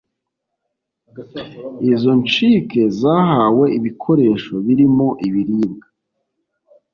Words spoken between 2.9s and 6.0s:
zahawe ibikoresho birimo ibiribwa